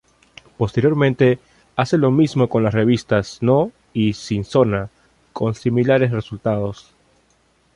Posteriormente 0.57 1.37
hace 1.75 1.95
lo 1.99 2.09
mismo 2.09 2.49
con 2.49 2.63
las 2.63 2.73
revistas 2.73 3.37
""No"" 3.41 3.71
y 3.93 4.13
""Sin 4.13 4.43
Zona"", 4.45 4.89
con 5.31 5.53
similares 5.53 6.09
resultados. 6.09 6.95